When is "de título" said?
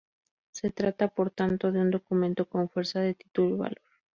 3.01-3.57